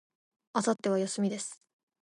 [0.55, 1.61] 明後日は、休みです。